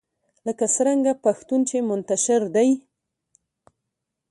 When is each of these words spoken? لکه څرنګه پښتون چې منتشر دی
لکه 0.47 0.65
څرنګه 0.75 1.13
پښتون 1.25 1.59
چې 1.69 1.77
منتشر 1.89 2.41
دی 2.55 2.69